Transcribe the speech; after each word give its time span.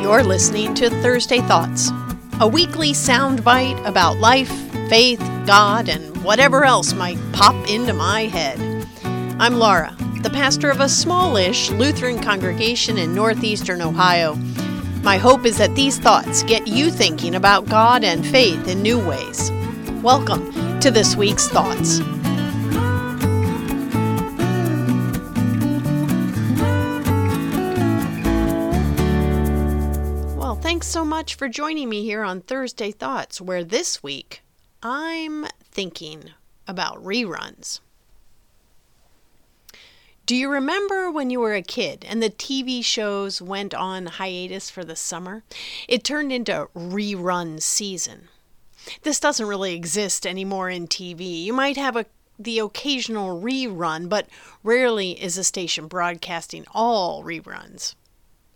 You're 0.00 0.22
listening 0.22 0.74
to 0.76 0.88
Thursday 0.88 1.40
Thoughts, 1.40 1.90
a 2.40 2.46
weekly 2.46 2.92
soundbite 2.92 3.84
about 3.84 4.18
life, 4.18 4.50
faith, 4.88 5.18
God, 5.44 5.88
and 5.88 6.16
whatever 6.22 6.64
else 6.64 6.94
might 6.94 7.18
pop 7.32 7.68
into 7.68 7.92
my 7.92 8.22
head. 8.22 8.86
I'm 9.40 9.54
Laura, 9.54 9.94
the 10.22 10.30
pastor 10.30 10.70
of 10.70 10.80
a 10.80 10.88
smallish 10.88 11.70
Lutheran 11.70 12.20
congregation 12.20 12.96
in 12.96 13.12
northeastern 13.12 13.82
Ohio. 13.82 14.36
My 15.02 15.18
hope 15.18 15.44
is 15.44 15.58
that 15.58 15.74
these 15.74 15.98
thoughts 15.98 16.44
get 16.44 16.68
you 16.68 16.90
thinking 16.90 17.34
about 17.34 17.66
God 17.66 18.04
and 18.04 18.24
faith 18.24 18.68
in 18.68 18.80
new 18.80 19.04
ways. 19.04 19.50
Welcome 20.02 20.80
to 20.80 20.92
this 20.92 21.16
week's 21.16 21.48
Thoughts. 21.48 22.00
Thanks 30.78 30.86
so 30.86 31.04
much 31.04 31.34
for 31.34 31.48
joining 31.48 31.88
me 31.88 32.04
here 32.04 32.22
on 32.22 32.40
Thursday 32.40 32.92
Thoughts, 32.92 33.40
where 33.40 33.64
this 33.64 34.00
week 34.00 34.42
I'm 34.80 35.44
thinking 35.60 36.30
about 36.68 37.02
reruns. 37.02 37.80
Do 40.24 40.36
you 40.36 40.48
remember 40.48 41.10
when 41.10 41.30
you 41.30 41.40
were 41.40 41.56
a 41.56 41.62
kid 41.62 42.06
and 42.08 42.22
the 42.22 42.30
TV 42.30 42.84
shows 42.84 43.42
went 43.42 43.74
on 43.74 44.06
hiatus 44.06 44.70
for 44.70 44.84
the 44.84 44.94
summer? 44.94 45.42
It 45.88 46.04
turned 46.04 46.30
into 46.30 46.68
rerun 46.76 47.60
season. 47.60 48.28
This 49.02 49.18
doesn't 49.18 49.48
really 49.48 49.74
exist 49.74 50.24
anymore 50.24 50.70
in 50.70 50.86
TV. 50.86 51.42
You 51.42 51.54
might 51.54 51.76
have 51.76 51.96
a 51.96 52.06
the 52.38 52.60
occasional 52.60 53.42
rerun, 53.42 54.08
but 54.08 54.28
rarely 54.62 55.20
is 55.20 55.36
a 55.36 55.42
station 55.42 55.88
broadcasting 55.88 56.66
all 56.72 57.24
reruns. 57.24 57.96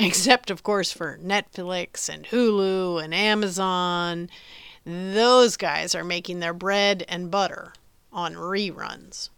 Except, 0.02 0.50
of 0.50 0.62
course, 0.62 0.90
for 0.92 1.18
Netflix 1.22 2.08
and 2.08 2.24
Hulu 2.24 3.04
and 3.04 3.12
Amazon. 3.12 4.30
Those 4.86 5.58
guys 5.58 5.94
are 5.94 6.02
making 6.02 6.40
their 6.40 6.54
bread 6.54 7.04
and 7.06 7.30
butter 7.30 7.74
on 8.10 8.34
reruns. 8.34 9.28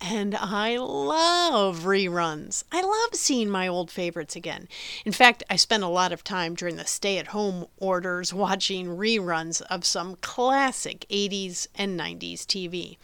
And 0.00 0.34
I 0.34 0.78
love 0.78 1.84
reruns. 1.84 2.64
I 2.72 2.82
love 2.82 3.14
seeing 3.14 3.48
my 3.48 3.68
old 3.68 3.88
favorites 3.88 4.34
again. 4.34 4.66
In 5.04 5.12
fact, 5.12 5.44
I 5.48 5.54
spent 5.54 5.84
a 5.84 5.88
lot 5.88 6.12
of 6.12 6.24
time 6.24 6.56
during 6.56 6.74
the 6.74 6.84
stay 6.84 7.16
at 7.16 7.28
home 7.28 7.66
orders 7.76 8.34
watching 8.34 8.88
reruns 8.88 9.62
of 9.70 9.84
some 9.84 10.16
classic 10.22 11.06
80s 11.08 11.68
and 11.76 11.98
90s 11.98 12.40
TV. 12.40 12.98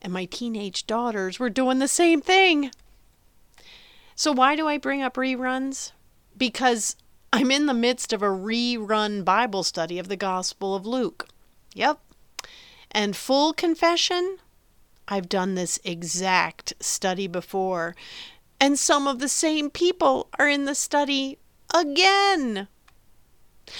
And 0.00 0.10
my 0.10 0.24
teenage 0.24 0.86
daughters 0.86 1.38
were 1.38 1.50
doing 1.50 1.80
the 1.80 1.86
same 1.86 2.22
thing. 2.22 2.70
So, 4.20 4.32
why 4.32 4.54
do 4.54 4.68
I 4.68 4.76
bring 4.76 5.00
up 5.00 5.14
reruns? 5.14 5.92
Because 6.36 6.94
I'm 7.32 7.50
in 7.50 7.64
the 7.64 7.72
midst 7.72 8.12
of 8.12 8.20
a 8.22 8.26
rerun 8.26 9.24
Bible 9.24 9.62
study 9.62 9.98
of 9.98 10.08
the 10.08 10.16
Gospel 10.16 10.74
of 10.74 10.84
Luke. 10.84 11.26
Yep. 11.72 11.98
And 12.90 13.16
full 13.16 13.54
confession, 13.54 14.36
I've 15.08 15.30
done 15.30 15.54
this 15.54 15.80
exact 15.84 16.74
study 16.80 17.28
before, 17.28 17.96
and 18.60 18.78
some 18.78 19.08
of 19.08 19.20
the 19.20 19.28
same 19.28 19.70
people 19.70 20.28
are 20.38 20.50
in 20.50 20.66
the 20.66 20.74
study 20.74 21.38
again. 21.74 22.68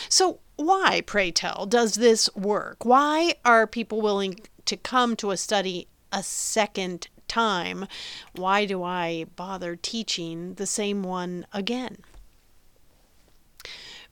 So, 0.09 0.41
why, 0.57 1.03
pray 1.03 1.33
tell, 1.33 1.67
does 1.67 1.97
this 1.97 2.35
work? 2.35 2.87
Why 2.87 3.35
are 3.45 3.67
people 3.67 4.01
willing 4.01 4.41
to 4.65 4.79
come 4.79 5.17
to 5.17 5.33
a 5.33 5.37
study 5.37 5.87
a 6.11 6.23
second 6.23 7.09
time, 7.31 7.87
why 8.35 8.67
do 8.67 8.83
I 8.83 9.25
bother 9.37 9.77
teaching 9.77 10.55
the 10.55 10.67
same 10.67 11.03
one 11.03 11.47
again? 11.53 11.99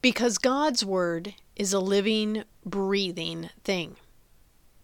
Because 0.00 0.38
God's 0.38 0.84
Word 0.84 1.34
is 1.56 1.72
a 1.72 1.80
living, 1.80 2.44
breathing 2.64 3.50
thing. 3.64 3.96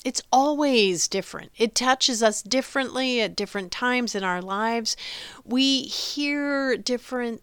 It's 0.04 0.20
always 0.30 1.08
different. 1.08 1.52
It 1.56 1.74
touches 1.74 2.22
us 2.22 2.42
differently 2.42 3.22
at 3.22 3.36
different 3.36 3.72
times 3.72 4.14
in 4.14 4.22
our 4.22 4.42
lives. 4.42 4.96
We 5.44 5.82
hear 5.82 6.76
different 6.76 7.42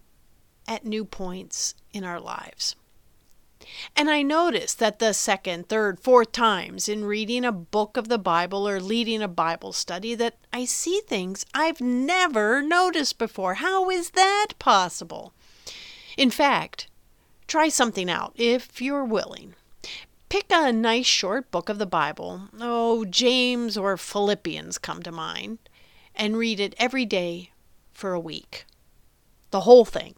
at 0.68 0.86
new 0.86 1.04
points 1.04 1.74
in 1.92 2.04
our 2.04 2.20
lives. 2.20 2.76
And 3.96 4.10
I 4.10 4.22
noticed 4.22 4.80
that 4.80 5.00
the 5.00 5.14
second, 5.14 5.70
third, 5.70 6.00
fourth 6.00 6.32
times 6.32 6.88
in 6.90 7.06
reading 7.06 7.46
a 7.46 7.52
book 7.52 7.98
of 7.98 8.08
the 8.08 8.18
Bible 8.18 8.68
or 8.68 8.80
leading 8.80 9.22
a 9.22 9.28
Bible 9.28 9.74
study 9.74 10.16
that 10.16 10.36
I 10.52 10.66
see 10.66 11.02
things 11.06 11.46
I've 11.54 11.82
never 11.82 12.62
noticed 12.62 13.18
before. 13.18 13.56
How 13.56 13.90
is 13.90 14.12
that 14.12 14.48
possible? 14.60 15.34
In 16.18 16.30
fact, 16.30 16.88
try 17.48 17.70
something 17.70 18.10
out 18.10 18.34
if 18.36 18.82
you're 18.82 19.06
willing. 19.06 19.56
Pick 20.30 20.46
a 20.50 20.72
nice 20.72 21.08
short 21.08 21.52
book 21.52 21.68
of 21.68 21.78
the 21.78 21.86
Bible. 21.86 22.50
Oh, 22.60 23.04
James 23.06 23.78
or 23.78 23.98
Philippians 23.98 24.78
come 24.78 25.04
to 25.04 25.12
mind. 25.12 25.60
And 26.16 26.38
read 26.38 26.60
it 26.60 26.76
every 26.78 27.06
day 27.06 27.52
for 27.94 28.14
a 28.14 28.20
week. 28.20 28.66
The 29.52 29.62
whole 29.62 29.86
thing 29.86 30.16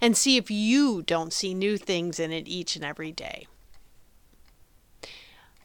and 0.00 0.16
see 0.16 0.36
if 0.36 0.50
you 0.50 1.02
don't 1.02 1.32
see 1.32 1.54
new 1.54 1.76
things 1.76 2.18
in 2.18 2.32
it 2.32 2.48
each 2.48 2.76
and 2.76 2.84
every 2.84 3.12
day. 3.12 3.46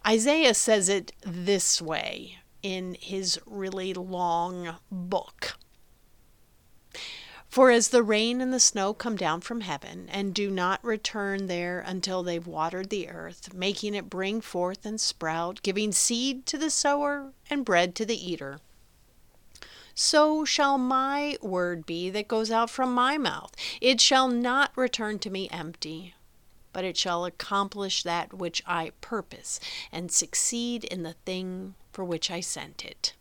Isaiah 0.06 0.54
says 0.54 0.90
it 0.90 1.12
this 1.22 1.82
way 1.82 2.40
in 2.64 2.96
his 3.00 3.40
really 3.46 3.94
long 3.94 4.76
book. 4.92 5.58
For 7.52 7.70
as 7.70 7.90
the 7.90 8.02
rain 8.02 8.40
and 8.40 8.54
the 8.54 8.62
snow 8.62 8.94
come 8.94 9.18
down 9.18 9.42
from 9.42 9.60
heaven, 9.60 10.08
and 10.10 10.34
do 10.34 10.50
not 10.50 10.82
return 10.86 11.48
there 11.48 11.82
until 11.82 12.24
they've 12.24 12.48
watered 12.48 12.90
the 12.90 13.10
earth, 13.10 13.54
making 13.54 13.94
it 13.94 14.10
bring 14.10 14.40
forth 14.40 14.86
and 14.86 15.02
sprout, 15.02 15.62
giving 15.62 15.92
seed 15.92 16.46
to 16.46 16.58
the 16.58 16.70
sower 16.70 17.34
and 17.50 17.66
bread 17.66 17.94
to 17.96 18.06
the 18.06 18.16
eater, 18.16 18.62
so 19.94 20.46
shall 20.46 20.78
my 20.78 21.38
word 21.42 21.86
be 21.86 22.10
that 22.10 22.28
goes 22.28 22.52
out 22.52 22.70
from 22.70 22.94
my 22.94 23.18
mouth. 23.18 23.54
It 23.80 24.02
shall 24.02 24.28
not 24.28 24.72
return 24.76 25.20
to 25.20 25.30
me 25.30 25.50
empty, 25.50 26.14
but 26.74 26.86
it 26.86 26.98
shall 26.98 27.26
accomplish 27.26 28.04
that 28.04 28.34
which 28.34 28.62
I 28.66 28.92
purpose 29.02 29.60
and 29.92 30.12
succeed 30.12 30.84
in 30.84 31.04
the 31.04 31.14
thing 31.26 31.76
for 31.92 32.04
which 32.04 32.32
I 32.32 32.40
sent 32.40 32.86
it. 32.86 33.14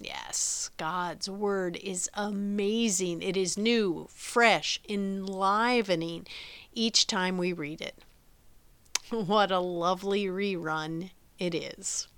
Yes, 0.00 0.70
God's 0.76 1.30
Word 1.30 1.76
is 1.76 2.10
amazing. 2.14 3.22
It 3.22 3.36
is 3.36 3.56
new, 3.56 4.08
fresh, 4.10 4.80
enlivening 4.88 6.26
each 6.72 7.06
time 7.06 7.38
we 7.38 7.52
read 7.52 7.80
it. 7.80 7.96
What 9.10 9.52
a 9.52 9.60
lovely 9.60 10.24
rerun 10.26 11.10
it 11.38 11.54
is. 11.54 12.08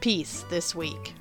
Peace 0.00 0.44
this 0.50 0.74
week. 0.74 1.14